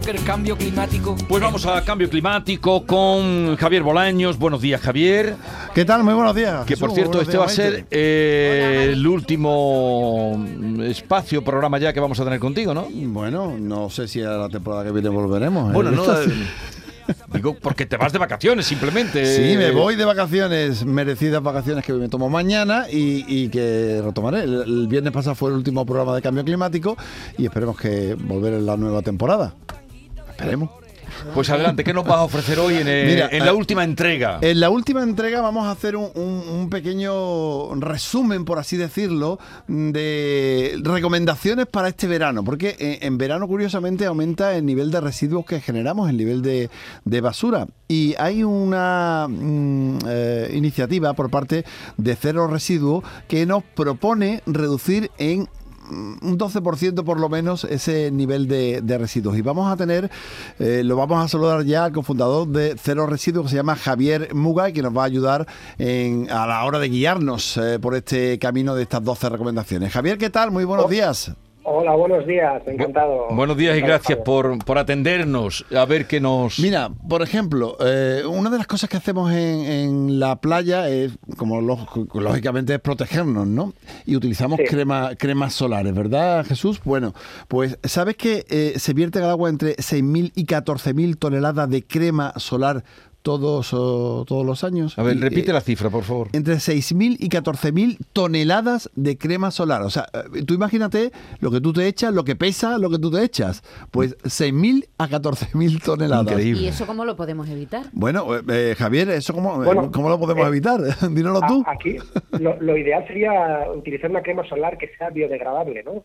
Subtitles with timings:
[0.00, 1.16] que el cambio climático...
[1.28, 4.38] Pues vamos a cambio climático con Javier Bolaños.
[4.38, 5.36] Buenos días, Javier.
[5.74, 6.02] ¿Qué tal?
[6.02, 6.64] Muy buenos días.
[6.64, 10.44] Que por cierto, este va a ser eh, el último
[10.82, 12.88] espacio, programa ya que vamos a tener contigo, ¿no?
[12.90, 15.70] Bueno, no sé si a la temporada que viene volveremos.
[15.70, 15.74] ¿eh?
[15.74, 16.04] Bueno, no...
[17.32, 19.24] Digo, porque te vas de vacaciones simplemente.
[19.26, 24.42] Sí, me voy de vacaciones, merecidas vacaciones que me tomo mañana y, que retomaré.
[24.42, 26.96] El, viernes pasado fue el último programa de cambio climático
[27.38, 29.54] y esperemos que volver en la nueva temporada.
[30.42, 30.70] Esperemos.
[31.34, 34.38] Pues adelante, ¿qué nos vas a ofrecer hoy en, eh, la eh, última entrega?
[34.40, 41.66] En la última entrega vamos a hacer un, pequeño resumen, por así decirlo, de recomendaciones
[41.66, 46.10] para este verano, porque eh, en, verano curiosamente aumenta el nivel de residuos que generamos,
[46.10, 47.66] el nivel de, basura.
[47.88, 49.98] Y hay una mm,
[50.54, 51.64] iniciativa por parte
[51.98, 55.48] de Cero Residuos que nos propone reducir en
[55.92, 59.36] un 12% por lo menos ese nivel de, residuos.
[59.36, 60.10] Y vamos a tener,
[60.58, 64.34] eh, lo vamos a saludar ya al cofundador de Cero Residuos, que se llama Javier
[64.34, 65.46] Mugay, que nos va a ayudar
[65.78, 69.92] a la hora de guiarnos eh, por este camino de estas 12 recomendaciones.
[69.92, 70.50] Javier, ¿qué tal?
[70.50, 71.32] Muy buenos días.
[71.74, 73.28] Hola, buenos días, encantado.
[73.30, 75.64] buenos días y gracias por, por, atendernos.
[75.74, 76.58] A ver qué nos.
[76.58, 81.62] Mira, por ejemplo, eh, una de las cosas que hacemos en, la playa es, como
[81.62, 83.72] lógicamente, es protegernos, ¿no?
[84.04, 86.78] Y utilizamos crema, cremas solares, ¿verdad, Jesús?
[86.84, 87.14] Bueno,
[87.48, 92.34] pues, ¿sabes que eh, se vierte al agua entre 6.000 y 14.000 toneladas de crema
[92.36, 92.84] solar
[93.22, 94.98] todos, todos los años.
[94.98, 96.28] A ver, repite eh, la cifra, por favor.
[96.32, 99.82] Entre 6.000 y 14.000 toneladas de crema solar.
[99.82, 102.98] O sea, eh, tú imagínate lo que tú te echas, lo que pesa, lo que
[102.98, 103.62] tú te echas.
[103.90, 106.26] Pues 6.000 a 14.000 toneladas.
[106.32, 106.62] Increíble.
[106.62, 107.86] ¿Y eso cómo lo podemos evitar?
[107.92, 110.80] Bueno, eh, Javier, ¿eso cómo, cómo lo podemos evitar?
[111.10, 111.64] Dínoslo tú.
[111.66, 111.96] Aquí
[112.38, 116.02] lo, ideal sería utilizar una crema solar que sea biodegradable, ¿no?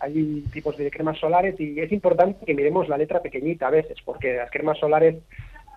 [0.00, 3.96] hay tipos de cremas solares y es importante que miremos la letra pequeñita a veces,
[4.04, 5.16] porque las cremas solares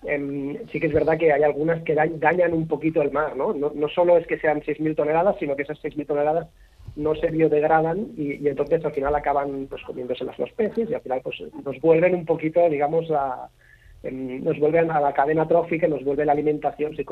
[0.03, 3.53] Em, sí que es verdad que hay algunas que dañan un poquito el mar, ¿no?
[3.53, 6.47] No, solo es que sean 6.000 toneladas, sino que esas 6.000 toneladas
[6.95, 11.22] no se biodegradan y, entonces al final acaban pues comiéndose los peces y al final
[11.23, 13.50] pues nos vuelven un poquito, digamos, a,
[14.01, 16.95] em, nos vuelven a la cadena trófica, nos vuelve la alimentación.
[16.95, 17.06] Si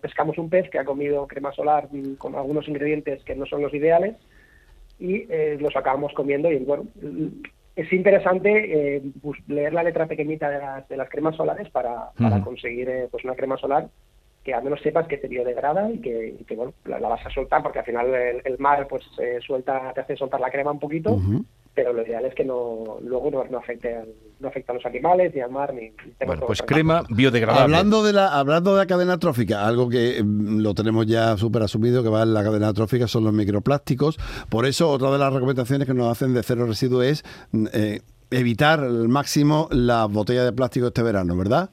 [0.00, 3.74] pescamos un pez que ha comido crema solar con algunos ingredientes que no son los
[3.74, 4.14] ideales
[5.00, 6.84] y eh, los acabamos comiendo y bueno,
[7.76, 9.02] es interesante eh,
[9.48, 13.22] leer la letra pequeñita de las, de las cremas solares para, para conseguir eh, pues
[13.24, 13.88] una crema solar
[14.42, 17.62] que al menos sepas que se biodegrada y que, que bueno, la, vas a soltar
[17.62, 19.04] porque al final el, mar pues
[19.44, 21.18] suelta, te hace soltar la crema un poquito
[21.76, 23.94] pero lo ideal es que no luego no, afecte
[24.40, 25.92] no afecta a los animales ni al mar ni,
[26.26, 27.64] bueno pues crema biodegradable.
[27.64, 31.62] Hablando de la hablando de la cadena trófica algo que mm, lo tenemos ya súper
[31.62, 34.16] asumido que va en la cadena trófica son los microplásticos.
[34.48, 38.00] Por eso otra de las recomendaciones que nos hacen de cero residuos es mm, eh,
[38.30, 41.70] evitar al máximo la botella de plástico este verano verdad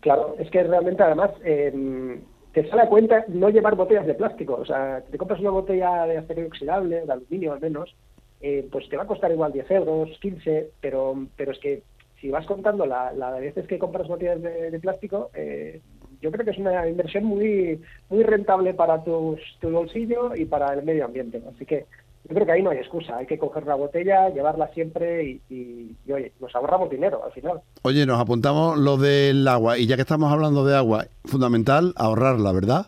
[0.00, 2.20] claro es que realmente además eh,
[2.52, 4.58] te sale a cuenta no llevar botellas de plástico.
[4.60, 7.96] O sea te compras una botella de acero inoxidable de aluminio al menos
[8.40, 11.82] eh, pues te va a costar igual 10 euros, 15, pero, pero es que
[12.20, 15.80] si vas contando la, la de veces que compras botellas de, plástico, eh,
[16.20, 20.72] yo creo que es una inversión muy muy rentable para tus, tu bolsillo y para
[20.72, 21.42] el medio ambiente.
[21.54, 21.86] Así que
[22.28, 23.18] yo creo que ahí no hay excusa.
[23.18, 27.60] Hay que coger la botella, llevarla siempre y, y, oye, nos ahorramos dinero al final.
[27.82, 32.52] Oye, nos apuntamos lo del agua y ya que estamos hablando de agua, fundamental ahorrarla,
[32.52, 32.86] ¿verdad?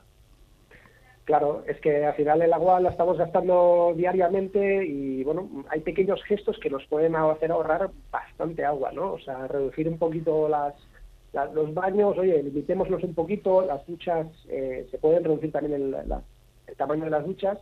[1.29, 6.25] Claro, es que al final el agua la estamos gastando diariamente y bueno, hay pequeños
[6.25, 9.13] gestos que nos pueden hacer ahorrar bastante agua, ¿no?
[9.13, 10.73] O sea, reducir un poquito las,
[11.53, 17.05] los baños, oye, limitémoslos un poquito, las duchas, eh, se pueden reducir también el, tamaño
[17.05, 17.59] de las duchas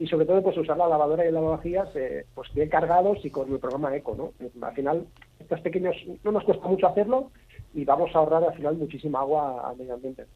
[0.00, 3.30] y sobre todo pues usar la lavadora y el lavavajillas eh, pues bien cargados y
[3.30, 4.66] con el programa Eco, ¿no?
[4.66, 5.06] Al final,
[5.38, 5.94] estos pequeños,
[6.24, 7.30] no nos cuesta mucho hacerlo
[7.72, 10.26] y vamos a ahorrar al final muchísima agua al medio ambiente.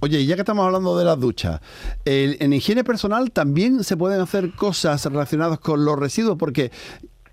[0.00, 1.60] Oye, ya que estamos hablando de las duchas,
[2.04, 6.70] en higiene personal también se pueden hacer cosas relacionadas con los residuos, porque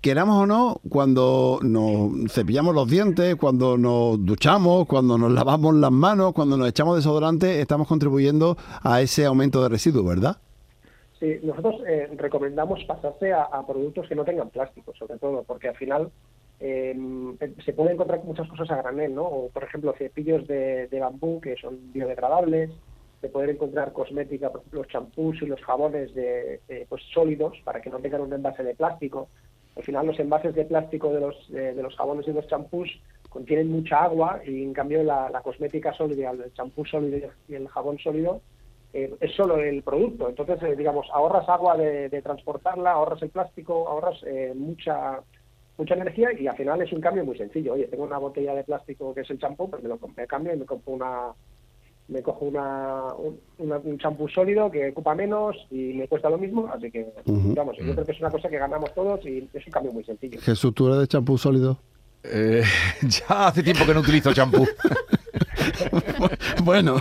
[0.00, 5.92] queramos o no, cuando nos cepillamos los dientes, cuando nos duchamos, cuando nos lavamos las
[5.92, 10.36] manos, cuando nos echamos desodorante, estamos contribuyendo a ese aumento de residuos, ¿verdad?
[11.20, 15.68] Sí, nosotros eh, recomendamos pasarse a, a, productos que no tengan plástico, sobre todo, porque
[15.68, 16.10] al final
[16.58, 19.24] Em, se pueden encontrar muchas cosas a granel, ¿no?
[19.24, 22.70] O, por ejemplo, cepillos de, bambú que son biodegradables,
[23.20, 27.98] se pueden encontrar cosmética, los champús y los jabones de, pues sólidos para que no
[27.98, 29.28] tengan un envase de plástico.
[29.76, 32.88] Al final, los envases de plástico de los, de, los jabones y los champús
[33.28, 37.98] contienen mucha agua y, en cambio, la, cosmética sólida, el champú sólido y el jabón
[37.98, 38.40] sólido
[38.94, 40.30] eh, es solo el producto.
[40.30, 45.20] Entonces, eh, digamos, ahorras agua de, transportarla, ahorras el plástico, ahorras eh, mucha
[45.78, 47.74] mucha energía y al final es un cambio muy sencillo.
[47.74, 50.54] Oye, tengo una botella de plástico que es el champú, pues me lo me cambio
[50.54, 51.32] y me compro una
[52.08, 56.38] me cojo una, un, una- un champú sólido que ocupa menos y me cuesta lo
[56.38, 59.66] mismo, así que vamos, yo creo que es una cosa que ganamos todos y es
[59.66, 60.40] un cambio muy sencillo.
[60.40, 61.78] Jesús, ¿tú eres de champú sólido?
[62.22, 62.62] Eh,
[63.02, 64.64] ya hace tiempo que no utilizo champú.
[66.64, 67.00] bueno,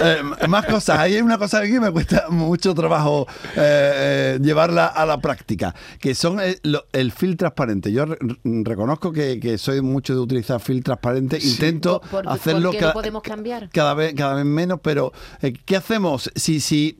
[0.00, 0.98] eh, más cosas.
[0.98, 6.14] Hay una cosa que me cuesta mucho trabajo eh, eh, llevarla a la práctica, que
[6.14, 7.92] son el, lo- el film transparente.
[7.92, 11.38] Yo re- reconozco que, que soy mucho de utilizar film transparente.
[11.42, 13.68] Intento ¿Por- por- hacerlo por lo podemos cambiar?
[13.70, 15.12] cada vez cada vez menos, pero
[15.42, 16.96] eh, ¿qué hacemos si, si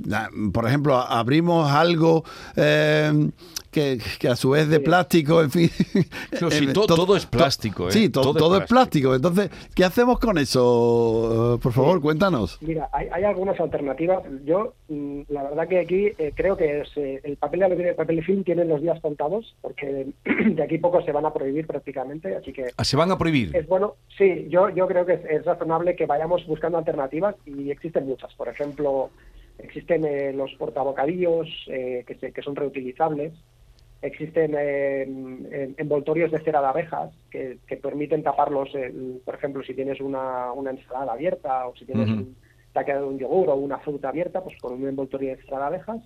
[0.52, 2.24] por ejemplo, abrimos algo
[2.56, 3.30] eh,
[3.70, 5.70] que, que a su vez de plástico, en fin?
[6.40, 7.92] No, sí, to- todo es plástico, ¿eh?
[7.92, 9.14] Sí, to- Todo todo, es es plástico.
[9.14, 11.58] Entonces, ¿qué hacemos con eso?
[11.62, 12.58] Por favor, cuéntanos.
[12.60, 14.22] Mira, hay, hay algunas alternativas.
[14.44, 17.86] Yo, mm, la verdad que aquí eh, creo que es, eh, el papel de y
[17.88, 21.32] el papel de film tienen los días contados, porque de aquí poco se van a
[21.32, 23.54] prohibir prácticamente, así que Ah, ¿Se van a prohibir?
[23.56, 23.94] es bueno.
[24.16, 28.34] Sí, yo, yo creo que es, es razonable que vayamos buscando alternativas y existen muchas.
[28.34, 29.10] Por ejemplo,
[29.58, 33.32] existen eh, los portabocadillos eh, que, se- que son reutilizables.
[34.00, 39.62] Existen eh, en- envoltorios de cera de abejas que, que permiten taparlos, el- por ejemplo,
[39.64, 42.36] si tienes una, una ensalada abierta o si tienes un,
[42.72, 45.58] te ha quedado un yogur o una fruta abierta, pues con un envoltorio de cera
[45.58, 45.98] de abejas,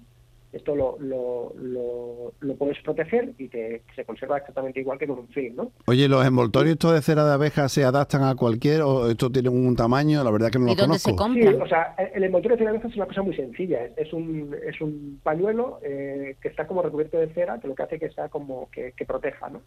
[0.53, 5.19] esto lo, lo, lo, lo puedes proteger y te, se conserva exactamente igual que con
[5.21, 5.73] un film, ¿no?
[5.87, 9.49] Oye, ¿los envoltorios estos de cera de abeja se adaptan a cualquier o esto tiene
[9.49, 10.23] un tamaño?
[10.23, 11.09] La verdad que no ¿Y los dónde conozco.
[11.09, 11.63] se Sí, compran?
[11.63, 13.83] o sea, el- envoltorio de cera de abejas es una cosa muy sencilla.
[13.87, 17.75] Es, es un, es un pañuelo eh, que está como recubierto de cera, que lo
[17.75, 19.63] que hace que sea como que, que proteja, ¿no?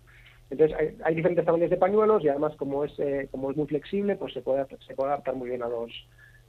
[0.52, 3.66] Entonces hay, hay diferentes tamaños de pañuelos y además como es eh, como es muy
[3.66, 5.90] flexible, pues se puede se puede adaptar muy bien a los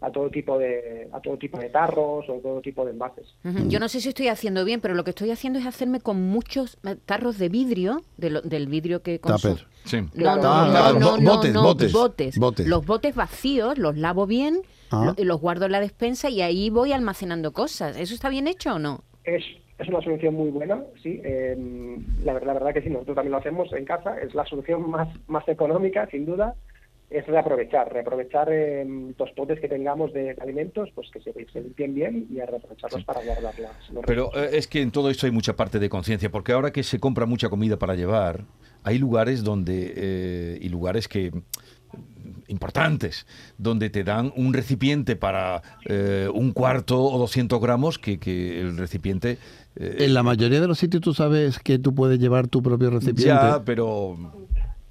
[0.01, 3.27] a todo tipo de a todo tipo de tarros o todo tipo de envases.
[3.69, 6.21] Yo no sé si estoy haciendo bien, pero lo que estoy haciendo es hacerme con
[6.23, 9.55] muchos eh, tarros de vidrio, de lo- del vidrio que consumo.
[9.57, 9.69] Tupper.
[9.85, 9.97] Sí.
[10.15, 12.39] No, no, Claro, no, botes, no, botes, botes.
[12.39, 12.67] botes.
[12.67, 14.61] Los botes vacíos los lavo bien,
[14.91, 15.15] Ah.
[15.17, 17.97] lo- los guardo en la despensa y ahí voy almacenando cosas.
[17.97, 19.03] ¿Eso está bien hecho o no?
[19.25, 19.43] Es,
[19.79, 21.21] es una solución muy buena, sí.
[21.25, 21.57] eh,
[22.23, 24.21] la, la verdad que sí, nosotros también lo hacemos en casa.
[24.21, 26.55] Es la solución más, más económica, sin duda.
[27.09, 28.85] Es reaprovechar, reaprovechar eh,
[29.17, 33.05] los potes que tengamos de alimentos, pues que se, se limpien bien y a reaprovecharlos
[33.05, 33.73] para guardarlas.
[33.93, 34.53] los Pero restos.
[34.55, 36.99] eh, es que en todo esto hay mucha parte de conciencia, porque ahora que se
[36.99, 38.45] compra mucha comida para llevar,
[38.83, 41.31] hay lugares donde, eh, y lugares que
[42.49, 43.27] importantes,
[43.59, 48.77] donde te dan un recipiente para eh, un cuarto o 200 gramos, que, que el
[48.77, 49.39] recipiente...
[49.77, 52.91] eh, En la mayoría de los sitios tú sabes que tú puedes llevar tu propio
[52.91, 53.25] recipiente.
[53.27, 54.17] ya, pero...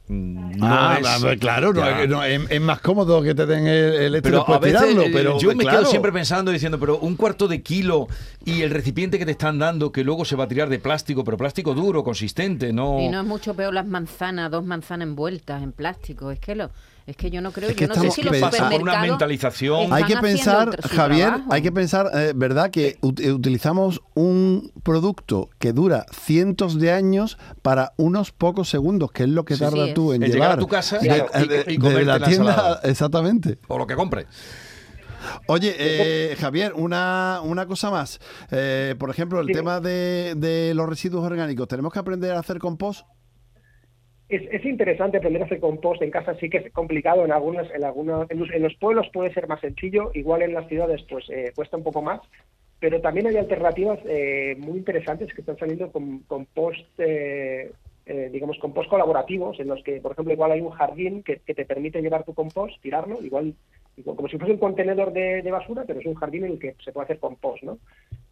[0.07, 3.65] No ah, es- pues claro, no, es, no, es- es más cómodo que te den
[3.65, 5.79] el, el este Pero después a veces tirarlo, eh, pero yo me claro.
[5.79, 8.07] quedo siempre pensando diciendo, pero un cuarto de kilo
[8.45, 11.23] y el recipiente que te están dando que luego se va a tirar de plástico,
[11.23, 12.99] pero plástico duro, consistente, no.
[13.01, 16.29] Y no es mucho peor las manzanas, dos manzanas envueltas en plástico.
[16.29, 16.69] Es que lo,
[17.07, 18.65] es que yo no creo, Es que yo no sé estamos si los pensando- Por
[18.65, 19.81] una supermercados mentalización.
[19.83, 21.53] están Hay que pensar, Javier, trabajo.
[21.53, 22.71] hay que pensar, eh, ¿verdad?
[22.71, 29.11] Que ut- eh, utilizamos un producto que dura cientos de años para unos pocos segundos,
[29.11, 30.97] que es lo que Sí, tarda sí tú en En llegar llevar a tu casa
[30.97, 33.59] de, y- de- y de la la tienda, exactamente.
[33.67, 34.25] O lo que compre.
[35.47, 38.19] Oye, eh, Javier, una, una cosa más.
[38.51, 39.53] Eh, por ejemplo, el Sí.
[39.53, 41.67] tema de, de los residuos orgánicos.
[41.67, 43.05] ¿Tenemos que aprender a hacer compost?
[44.27, 47.70] Es, es interesante aprender a hacer compost en casa, sí que es complicado en algunas,
[47.72, 51.51] en algunas, en los, pueblos puede ser más sencillo, igual en las ciudades pues eh,
[51.55, 52.22] cuesta un poco más,
[52.79, 57.72] pero también hay alternativas eh, muy interesantes que están saliendo con compost, eh,
[58.05, 61.55] eh, digamos compost colaborativos, en los que por ejemplo igual hay un jardín que, que
[61.55, 63.55] te permite llevar tu compost, tirarlo, igual
[64.03, 66.75] como si fuese un contenedor de, de basura, pero es un jardín en el que
[66.84, 67.79] se puede hacer compost, ¿no?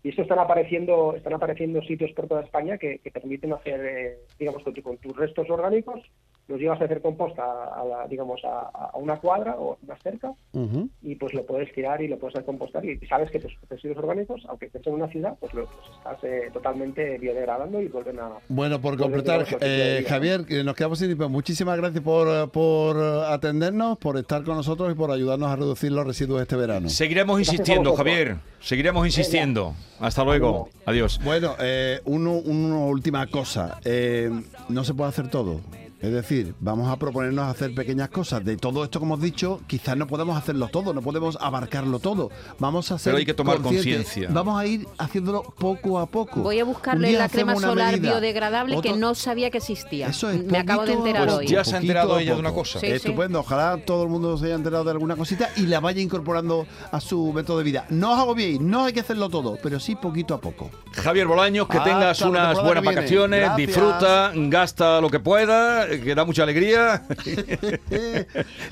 [0.04, 4.18] Y esto están apareciendo, están apareciendo sitios por toda España que, que permiten hacer, eh,
[4.38, 6.02] digamos, con tus restos orgánicos,
[6.48, 9.98] los llevas a hacer compost a, a la- digamos, a, a una cuadra o más
[10.04, 10.90] cerca Ujú.
[11.02, 13.98] y pues lo puedes tirar y lo puedes hacer compostar y sabes que tus residuos
[14.00, 18.32] orgánicos, aunque estés en una ciudad, pues los estás eh, totalmente biodegradando y vuelven a...
[18.50, 21.30] Bueno, por completar, eh, Javier, que nos quedamos sin tiempo.
[21.30, 25.92] Muchísimas gracias por, eh, por atendernos, por estar con nosotros y por ayudarnos a reducir
[25.92, 26.90] los residuos este verano.
[26.90, 27.96] Seguiremos insistiendo.
[27.96, 28.36] Javier.
[28.60, 29.74] Seguiremos insistiendo.
[30.00, 30.70] Hasta luego.
[30.86, 31.20] Adiós.
[31.24, 33.80] Bueno, eh, uno- una última cosa.
[33.86, 34.30] Eh,
[34.70, 35.60] no se puede hacer todo.
[36.04, 38.44] Es decir, vamos a proponernos hacer pequeñas cosas.
[38.44, 42.30] De todo esto que hemos dicho, quizás no podemos hacerlo todo, no podemos abarcarlo todo.
[42.60, 44.28] Vamos a hacer Pero hay que tomar conciencia.
[44.30, 46.42] Vamos a ir haciéndolo poco a poco.
[46.42, 50.08] Voy a buscarle la crema solar medida, biodegradable que no sabía que existía.
[50.08, 51.48] Eso es Me acabo de enterar hoy.
[51.48, 52.82] Ya se ha enterado ella de una cosa.
[52.82, 52.92] Sí, sí.
[52.92, 56.68] Estupendo, ojalá todo el mundo se haya enterado de alguna cosita y la vaya incorporando
[56.92, 57.86] a su método de vida.
[57.88, 60.70] No os agobiéis, no hay que hacerlo todo, pero sí poquito a poco.
[60.92, 63.68] Javier Bolaños, que Hasta tengas unas buenas vacaciones, Gracias.
[63.68, 67.04] disfruta, gasta lo que pueda, que da mucha alegría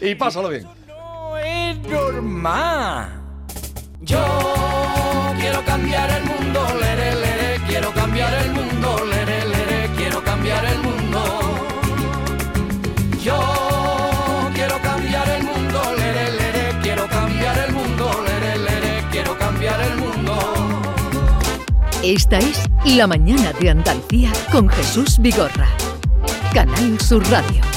[0.01, 0.65] y pásalo bien.
[0.87, 3.21] no es normal.
[4.01, 4.23] Yo
[5.39, 10.79] quiero cambiar el mundo, lere, lere, quiero cambiar el mundo, lere, lere, quiero cambiar el
[10.79, 11.41] mundo.
[13.23, 19.81] Yo quiero cambiar el mundo, lere, lere, quiero cambiar el mundo, lere, lere, quiero cambiar
[19.81, 20.81] el mundo.
[22.03, 25.80] Esta es La Mañana de Andalucía con Jesús Vigorra.
[26.53, 27.70] Canal Sur Radio.